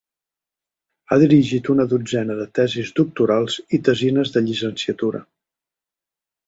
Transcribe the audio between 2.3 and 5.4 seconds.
de tesis doctorals i tesines de llicenciatura.